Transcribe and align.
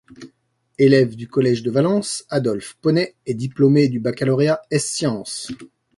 Élève 0.79 1.15
du 1.15 1.27
collège 1.27 1.61
de 1.61 1.69
Valence, 1.69 2.25
Adolphe 2.29 2.73
Ponet 2.81 3.13
est 3.27 3.35
diplômé 3.35 3.87
du 3.87 3.99
baccalauréat 3.99 4.59
ès 4.71 4.79
sciences. 4.79 5.51